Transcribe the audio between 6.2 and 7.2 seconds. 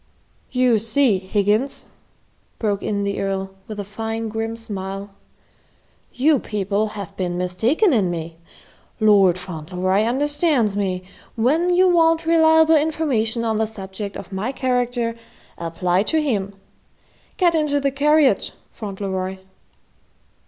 people have